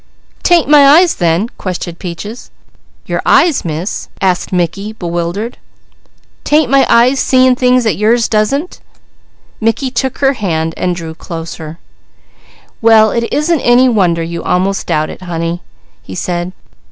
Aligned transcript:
"'Tain't 0.41 0.67
my 0.67 0.87
eyes 0.97 1.13
then?" 1.13 1.47
questioned 1.59 1.99
Peaches. 1.99 2.49
"Your 3.05 3.21
eyes, 3.23 3.63
Miss?" 3.63 4.09
asked 4.19 4.51
Mickey 4.51 4.93
bewildered. 4.93 5.59
"'Tain't 6.43 6.71
my 6.71 6.87
eyes 6.89 7.19
seein' 7.19 7.55
things 7.55 7.83
that 7.83 7.97
yours 7.97 8.27
doesn't?" 8.27 8.79
Mickey 9.59 9.91
took 9.91 10.17
her 10.17 10.33
hand 10.33 10.73
and 10.75 10.95
drew 10.95 11.13
closer. 11.13 11.77
"Well, 12.81 13.11
it 13.11 13.31
isn't 13.31 13.61
any 13.61 13.87
wonder 13.87 14.23
you 14.23 14.41
almost 14.41 14.87
doubt 14.87 15.11
it, 15.11 15.21
honey," 15.21 15.61
he 16.01 16.15
said. 16.15 16.51